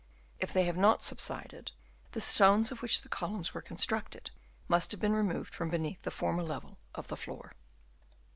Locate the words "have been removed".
4.93-5.53